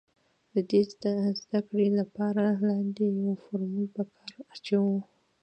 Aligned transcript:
د 0.53 0.55
دې 0.69 0.81
د 1.03 1.05
زده 1.41 1.59
کړې 1.67 1.87
له 1.97 2.03
پاره 2.15 2.45
لاندې 2.69 3.05
يو 3.21 3.31
فورمول 3.43 3.87
په 3.95 4.03
کار 4.15 4.33
اچوو 4.53 4.97